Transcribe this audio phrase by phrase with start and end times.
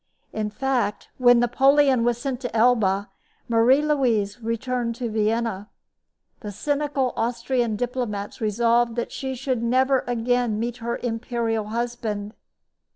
[0.33, 3.11] In fact, when Napoleon was sent to Elba,
[3.47, 5.69] Marie Louise returned to Vienna.
[6.39, 12.33] The cynical Austrian diplomats resolved that she should never again meet her imperial husband.